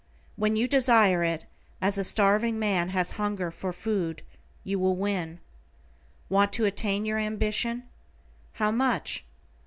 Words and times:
When 0.35 0.55
you 0.55 0.67
desire 0.67 1.23
it 1.23 1.45
as 1.79 1.99
a 1.99 2.03
starving 2.03 2.57
man 2.57 2.89
has 2.89 3.11
hunger 3.21 3.51
for 3.51 3.71
food, 3.71 4.23
you 4.63 4.79
will 4.79 4.95
win. 4.95 5.39
Want 6.27 6.51
to 6.53 6.65
attain 6.65 7.05
your 7.05 7.19
ambition? 7.19 7.83
How 8.53 8.71
much? 8.71 9.23